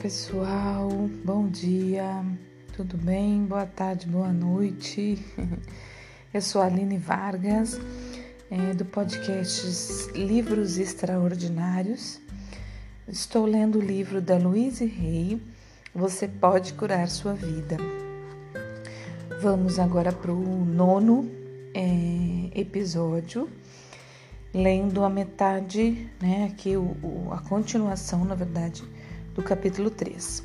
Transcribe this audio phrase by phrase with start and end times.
[0.00, 0.88] pessoal,
[1.22, 2.24] bom dia,
[2.74, 3.44] tudo bem?
[3.44, 5.22] Boa tarde, boa noite.
[6.32, 7.78] Eu sou a Aline Vargas,
[8.50, 12.18] é, do podcast Livros Extraordinários.
[13.06, 15.38] Estou lendo o livro da Louise Rey,
[15.94, 17.76] Você Pode Curar Sua Vida.
[19.42, 21.30] Vamos agora para o nono
[21.74, 23.50] é, episódio,
[24.54, 28.82] lendo a metade, né, aqui o, o, a continuação, na verdade,
[29.40, 30.42] do capítulo 3.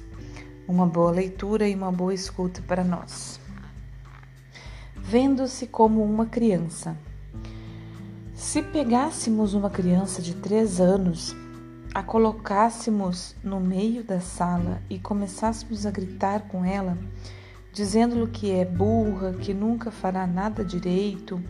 [0.65, 3.41] Uma boa leitura e uma boa escuta para nós.
[4.95, 6.97] Vendo-se como uma criança.
[8.33, 11.35] Se pegássemos uma criança de três anos,
[11.93, 16.97] a colocássemos no meio da sala e começássemos a gritar com ela,
[17.73, 21.43] dizendo-lhe que é burra, que nunca fará nada direito,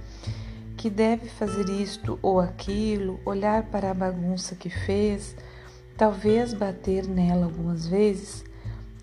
[0.75, 5.35] que deve fazer isto ou aquilo, olhar para a bagunça que fez,
[5.97, 8.43] talvez bater nela algumas vezes,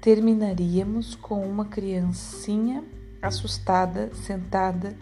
[0.00, 2.84] terminaríamos com uma criancinha
[3.20, 4.94] assustada, sentada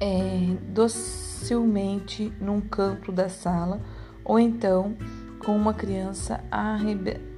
[0.00, 3.80] é, docilmente num canto da sala,
[4.24, 4.96] ou então
[5.44, 6.42] com uma criança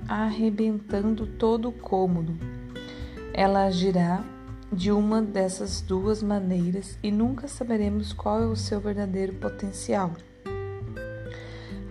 [0.09, 2.37] arrebentando todo o cômodo.
[3.33, 4.25] Ela agirá
[4.73, 10.13] de uma dessas duas maneiras e nunca saberemos qual é o seu verdadeiro potencial.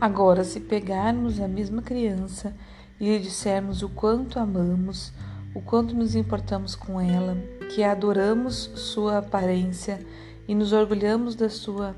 [0.02, 2.56] Agora, se pegarmos a mesma criança
[2.98, 5.12] e lhe dissermos o quanto amamos,
[5.54, 7.36] o quanto nos importamos com ela,
[7.76, 10.00] que adoramos sua aparência
[10.48, 11.98] e nos orgulhamos da sua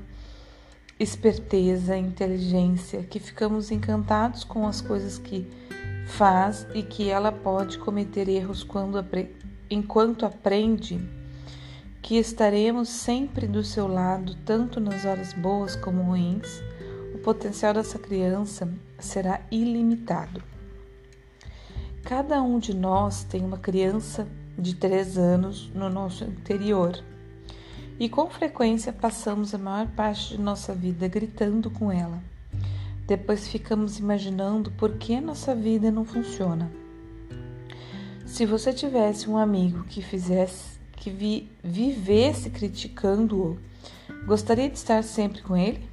[0.98, 5.48] esperteza, inteligência, que ficamos encantados com as coisas que
[6.08, 8.98] faz e que ela pode cometer erros quando
[9.70, 11.00] enquanto aprende,
[12.02, 16.60] que estaremos sempre do seu lado, tanto nas horas boas como ruins
[17.18, 18.68] potencial dessa criança
[18.98, 20.42] será ilimitado.
[22.04, 24.26] Cada um de nós tem uma criança
[24.58, 27.02] de três anos no nosso interior
[27.98, 32.22] e com frequência passamos a maior parte de nossa vida gritando com ela.
[33.06, 36.70] Depois ficamos imaginando por que nossa vida não funciona.
[38.26, 43.58] Se você tivesse um amigo que fizesse, que vi, vivesse criticando-o,
[44.26, 45.91] gostaria de estar sempre com ele?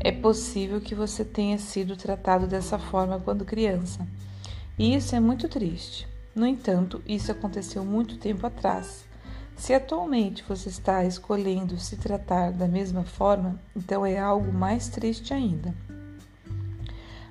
[0.00, 4.06] É possível que você tenha sido tratado dessa forma quando criança.
[4.78, 6.06] E isso é muito triste.
[6.34, 9.04] No entanto, isso aconteceu muito tempo atrás.
[9.56, 15.34] Se atualmente você está escolhendo se tratar da mesma forma, então é algo mais triste
[15.34, 15.74] ainda.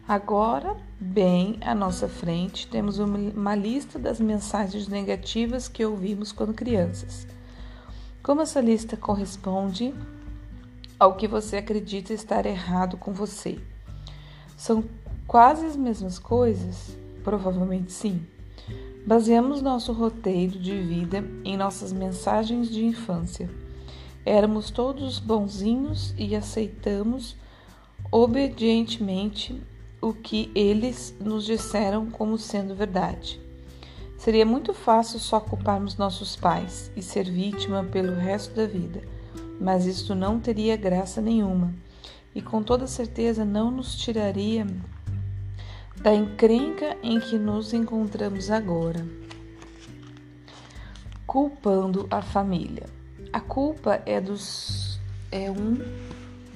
[0.06, 7.26] Agora, bem à nossa frente, temos uma lista das mensagens negativas que ouvimos quando crianças.
[8.22, 9.94] Como essa lista corresponde
[11.00, 13.60] ao que você acredita estar errado com você.
[14.56, 14.84] São
[15.28, 16.98] quase as mesmas coisas?
[17.24, 18.26] Provavelmente sim.
[19.06, 23.50] Baseamos nosso roteiro de vida em nossas mensagens de infância.
[24.26, 27.36] Éramos todos bonzinhos e aceitamos
[28.12, 29.62] obedientemente
[30.02, 33.40] o que eles nos disseram como sendo verdade.
[34.18, 39.17] Seria muito fácil só culparmos nossos pais e ser vítima pelo resto da vida
[39.60, 41.74] mas isto não teria graça nenhuma
[42.34, 44.68] e com toda certeza não nos tiraria
[46.02, 49.06] da encrenca em que nos encontramos agora.
[51.26, 52.86] Culpando a família.
[53.34, 55.00] A culpa é, dos,
[55.32, 55.78] é um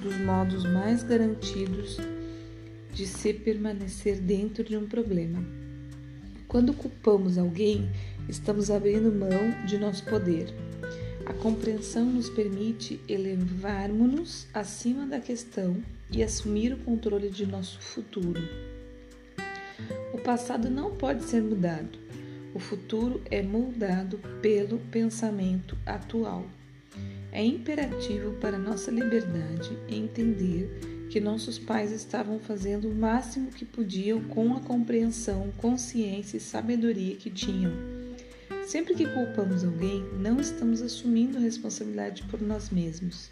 [0.00, 1.98] dos modos mais garantidos
[2.92, 5.44] de se permanecer dentro de um problema.
[6.46, 7.90] Quando culpamos alguém,
[8.28, 10.54] estamos abrindo mão de nosso poder.
[11.32, 18.42] A compreensão nos permite elevarmos-nos acima da questão e assumir o controle de nosso futuro.
[20.12, 21.98] O passado não pode ser mudado.
[22.54, 26.44] O futuro é moldado pelo pensamento atual.
[27.32, 34.22] É imperativo para nossa liberdade entender que nossos pais estavam fazendo o máximo que podiam
[34.24, 37.91] com a compreensão, consciência e sabedoria que tinham
[38.66, 43.30] Sempre que culpamos alguém, não estamos assumindo a responsabilidade por nós mesmos.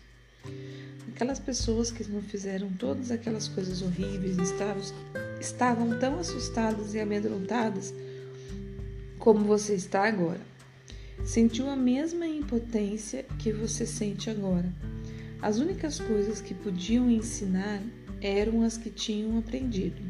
[1.14, 4.82] Aquelas pessoas que não fizeram todas aquelas coisas horríveis estavam,
[5.40, 7.94] estavam tão assustadas e amedrontadas
[9.18, 10.40] como você está agora.
[11.24, 14.72] Sentiu a mesma impotência que você sente agora.
[15.40, 17.82] As únicas coisas que podiam ensinar
[18.20, 20.02] eram as que tinham aprendido.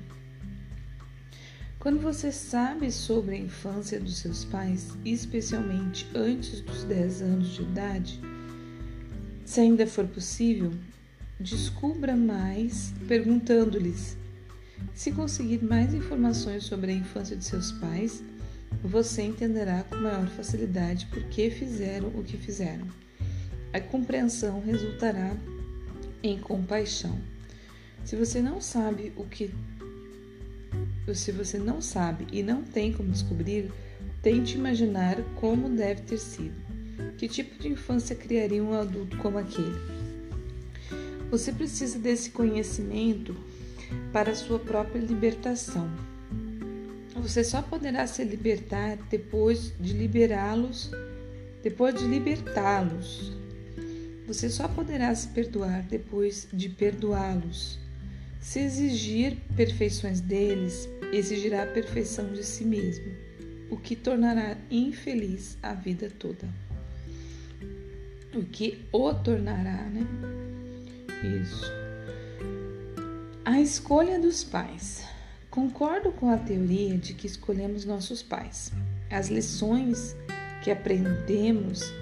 [1.81, 7.62] Quando você sabe sobre a infância dos seus pais, especialmente antes dos 10 anos de
[7.62, 8.21] idade,
[9.47, 10.75] se ainda for possível,
[11.41, 14.15] descubra mais perguntando-lhes:
[14.93, 18.23] Se conseguir mais informações sobre a infância de seus pais,
[18.85, 22.87] você entenderá com maior facilidade por que fizeram o que fizeram.
[23.73, 25.35] A compreensão resultará
[26.23, 27.19] em compaixão.
[28.05, 29.50] Se você não sabe o que
[31.15, 33.71] se você não sabe e não tem como descobrir,
[34.23, 36.55] tente imaginar como deve ter sido.
[37.17, 39.79] Que tipo de infância criaria um adulto como aquele?
[41.31, 43.37] Você precisa desse conhecimento
[44.12, 45.89] para a sua própria libertação.
[47.17, 50.91] Você só poderá se libertar depois de liberá-los,
[51.63, 53.33] depois de libertá-los.
[54.27, 57.79] Você só poderá se perdoar depois de perdoá-los.
[58.41, 63.12] Se exigir perfeições deles, exigirá a perfeição de si mesmo,
[63.71, 66.49] o que tornará infeliz a vida toda.
[68.35, 70.07] O que o tornará, né?
[71.43, 71.71] Isso.
[73.45, 75.05] A escolha dos pais.
[75.51, 78.73] Concordo com a teoria de que escolhemos nossos pais.
[79.11, 80.15] As lições
[80.63, 81.93] que aprendemos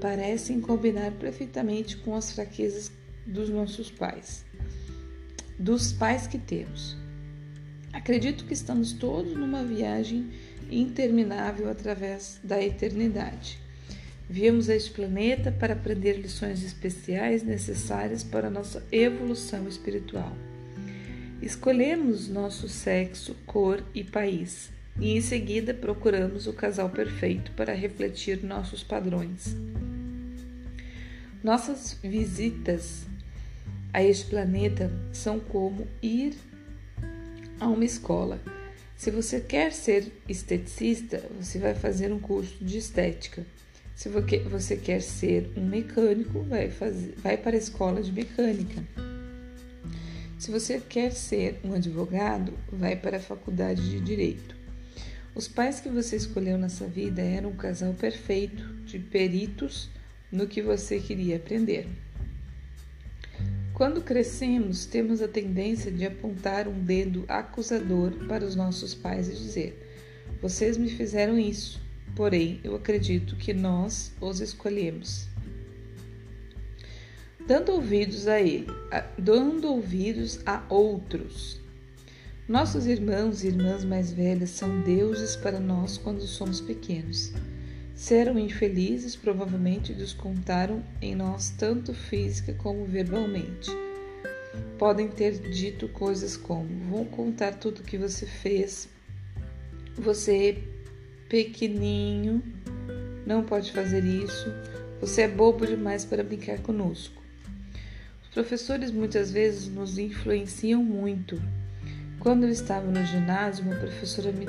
[0.00, 2.90] parecem combinar perfeitamente com as fraquezas
[3.26, 4.44] dos nossos pais,
[5.58, 6.96] dos pais que temos.
[7.96, 10.28] Acredito que estamos todos numa viagem
[10.70, 13.58] interminável através da eternidade.
[14.28, 20.36] Viemos a este planeta para aprender lições especiais necessárias para a nossa evolução espiritual.
[21.40, 24.70] Escolhemos nosso sexo, cor e país,
[25.00, 29.56] e em seguida procuramos o casal perfeito para refletir nossos padrões.
[31.42, 33.06] Nossas visitas
[33.90, 36.36] a este planeta são como ir
[37.58, 38.40] a uma escola.
[38.96, 43.44] Se você quer ser esteticista, você vai fazer um curso de estética.
[43.94, 48.82] Se você quer ser um mecânico, vai, fazer, vai para a escola de mecânica.
[50.38, 54.54] Se você quer ser um advogado, vai para a faculdade de direito.
[55.34, 59.90] Os pais que você escolheu nessa vida eram um casal perfeito de peritos
[60.30, 61.86] no que você queria aprender.
[63.76, 69.32] Quando crescemos, temos a tendência de apontar um dedo acusador para os nossos pais e
[69.32, 69.78] dizer:
[70.40, 71.80] Vocês me fizeram isso,
[72.16, 75.28] porém eu acredito que nós os escolhemos
[77.46, 81.60] dando ouvidos a ele, a, dando ouvidos a outros.
[82.48, 87.32] Nossos irmãos e irmãs mais velhas são deuses para nós quando somos pequenos.
[87.96, 93.70] Serão infelizes, provavelmente descontaram em nós tanto física como verbalmente.
[94.78, 98.86] Podem ter dito coisas como: vou contar tudo que você fez.
[99.94, 100.58] Você é
[101.26, 102.42] pequenininho,
[103.26, 104.52] não pode fazer isso.
[105.00, 107.22] Você é bobo demais para brincar conosco.
[108.34, 111.42] Professores muitas vezes nos influenciam muito.
[112.20, 114.46] Quando eu estava no ginásio, uma professora me,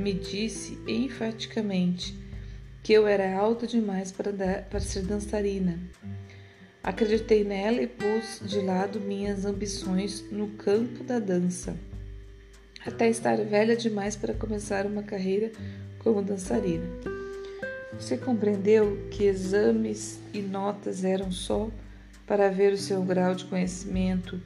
[0.00, 2.23] me disse enfaticamente
[2.84, 5.80] que eu era alta demais para, dar, para ser dançarina.
[6.82, 11.74] Acreditei nela e pus de lado minhas ambições no campo da dança,
[12.84, 15.50] até estar velha demais para começar uma carreira
[15.98, 16.84] como dançarina.
[17.98, 21.70] Você compreendeu que exames e notas eram só
[22.26, 24.38] para ver o seu grau de conhecimento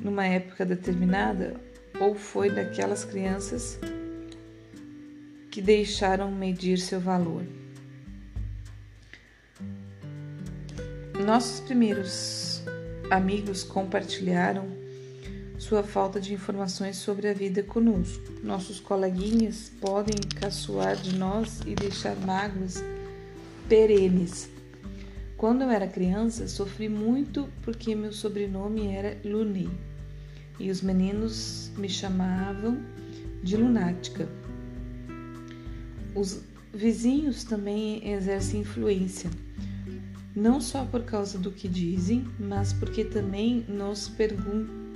[0.00, 1.60] numa época determinada
[1.98, 3.80] ou foi daquelas crianças
[5.56, 7.42] que deixaram medir seu valor.
[11.24, 12.60] Nossos primeiros
[13.10, 14.68] amigos compartilharam
[15.56, 18.34] sua falta de informações sobre a vida conosco.
[18.42, 22.84] Nossos coleguinhas podem caçoar de nós e deixar mágoas
[23.66, 24.50] perenes
[25.38, 29.70] quando eu era criança, sofri muito porque meu sobrenome era Luni
[30.60, 32.78] e os meninos me chamavam
[33.42, 34.28] de lunática.
[36.16, 36.40] Os
[36.72, 39.30] vizinhos também exercem influência,
[40.34, 44.86] não só por causa do que dizem, mas porque também nos pergun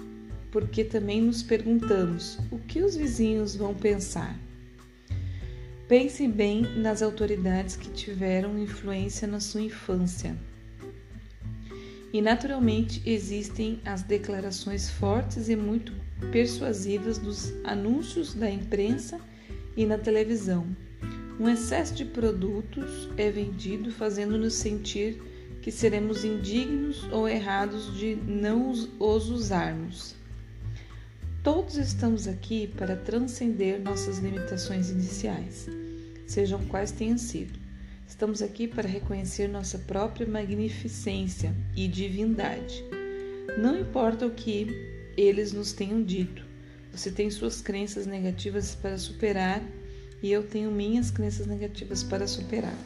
[0.51, 4.37] porque também nos perguntamos o que os vizinhos vão pensar.
[5.87, 10.37] Pense bem nas autoridades que tiveram influência na sua infância.
[12.13, 15.93] E naturalmente existem as declarações fortes e muito
[16.33, 19.21] persuasivas dos anúncios da imprensa
[19.77, 20.67] e na televisão.
[21.41, 25.23] Um excesso de produtos é vendido fazendo-nos sentir
[25.63, 30.15] que seremos indignos ou errados de não os usarmos.
[31.43, 35.67] Todos estamos aqui para transcender nossas limitações iniciais,
[36.27, 37.59] sejam quais tenham sido.
[38.07, 42.85] Estamos aqui para reconhecer nossa própria magnificência e divindade.
[43.57, 44.67] Não importa o que
[45.17, 46.45] eles nos tenham dito,
[46.93, 49.63] Você tem suas crenças negativas para superar
[50.23, 52.77] e eu tenho minhas crenças negativas para superar.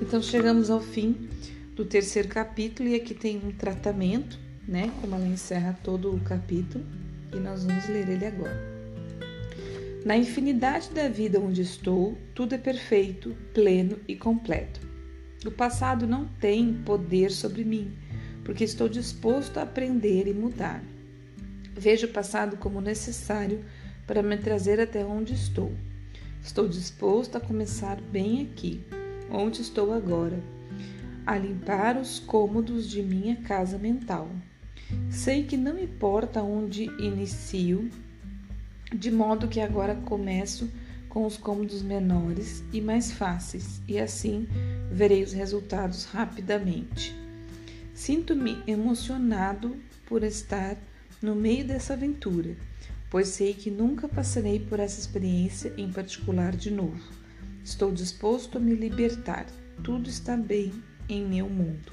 [0.00, 1.28] Então chegamos ao fim
[1.76, 4.92] do terceiro capítulo e aqui tem um tratamento, né?
[5.00, 6.84] Como ela encerra todo o capítulo
[7.32, 8.80] e nós vamos ler ele agora.
[10.04, 14.80] Na infinidade da vida onde estou, tudo é perfeito, pleno e completo.
[15.44, 17.92] O passado não tem poder sobre mim,
[18.44, 20.82] porque estou disposto a aprender e mudar.
[21.74, 23.64] Vejo o passado como necessário
[24.10, 25.72] para me trazer até onde estou.
[26.42, 28.80] Estou disposto a começar bem aqui,
[29.30, 30.42] onde estou agora,
[31.24, 34.28] a limpar os cômodos de minha casa mental.
[35.08, 37.88] Sei que não importa onde inicio,
[38.92, 40.68] de modo que agora começo
[41.08, 44.48] com os cômodos menores e mais fáceis, e assim
[44.90, 47.14] verei os resultados rapidamente.
[47.94, 50.76] Sinto-me emocionado por estar
[51.22, 52.56] no meio dessa aventura,
[53.10, 57.02] pois sei que nunca passarei por essa experiência em particular de novo.
[57.64, 59.46] Estou disposto a me libertar.
[59.82, 60.72] Tudo está bem
[61.08, 61.92] em meu mundo.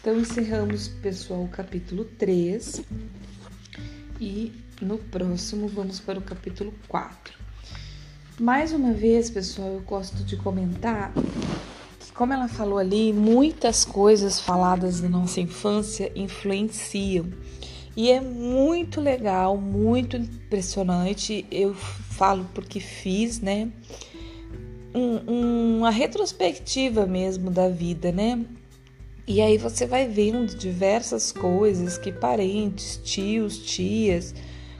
[0.00, 2.82] Então encerramos, pessoal, o capítulo 3
[4.20, 7.38] e no próximo vamos para o capítulo 4.
[8.38, 11.12] Mais uma vez, pessoal, eu gosto de comentar
[11.98, 17.26] que, como ela falou ali, muitas coisas faladas da nossa infância influenciam.
[17.96, 21.44] E é muito legal, muito impressionante.
[21.50, 23.70] Eu falo porque fiz, né?
[24.94, 28.44] Um, uma retrospectiva mesmo da vida, né?
[29.26, 34.34] E aí você vai vendo diversas coisas que parentes, tios, tias,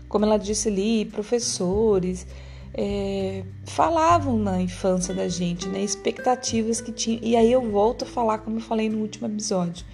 [0.08, 2.26] como ela disse ali, professores,
[2.74, 5.82] é, falavam na infância da gente, né?
[5.82, 7.20] Expectativas que tinha.
[7.22, 9.84] E aí eu volto a falar, como eu falei no último episódio.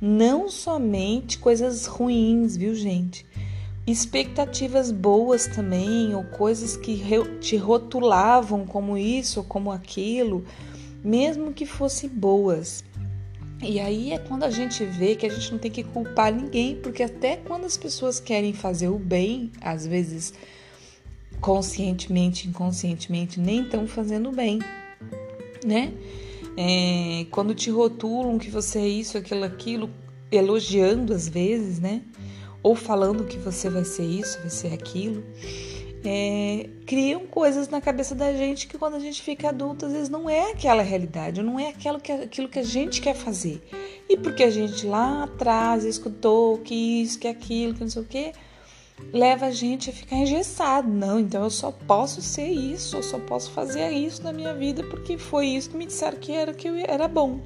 [0.00, 3.24] Não somente coisas ruins, viu, gente?
[3.86, 7.02] Expectativas boas também, ou coisas que
[7.40, 10.44] te rotulavam como isso ou como aquilo,
[11.02, 12.82] mesmo que fossem boas.
[13.62, 16.76] E aí é quando a gente vê que a gente não tem que culpar ninguém,
[16.76, 20.34] porque até quando as pessoas querem fazer o bem, às vezes
[21.40, 24.60] conscientemente, inconscientemente, nem estão fazendo bem,
[25.64, 25.92] né?
[26.56, 29.90] É, quando te rotulam que você é isso, aquilo, aquilo,
[30.30, 32.02] elogiando às vezes, né?
[32.62, 35.22] Ou falando que você vai ser isso, vai ser aquilo
[36.04, 40.08] é, criam coisas na cabeça da gente que quando a gente fica adulto, às vezes
[40.10, 43.66] não é aquela realidade, não é aquilo que, aquilo que a gente quer fazer.
[44.08, 48.04] E porque a gente lá atrás escutou que isso, que aquilo, que não sei o
[48.04, 48.32] quê,
[49.12, 50.88] leva a gente a ficar engessado.
[50.88, 54.82] Não, então eu só posso ser isso, eu só posso fazer isso na minha vida
[54.84, 57.40] porque foi isso que me disseram que era, que era bom.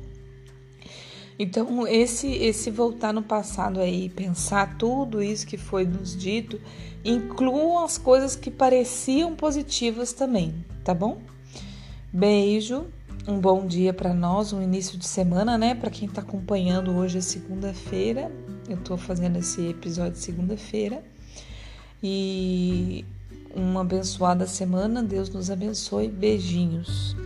[1.39, 6.61] Então, esse, esse voltar no passado aí, pensar tudo isso que foi nos dito,
[7.05, 10.53] incluam as coisas que pareciam positivas também,
[10.83, 11.19] tá bom?
[12.13, 12.87] Beijo,
[13.29, 15.77] um bom dia para nós, um início de semana, né?
[15.77, 18.33] Para quem está acompanhando hoje é segunda-feira,
[18.69, 21.05] eu estou fazendo esse episódio segunda-feira
[22.03, 23.05] e
[23.55, 27.17] uma abençoada semana, Deus nos abençoe, beijinhos.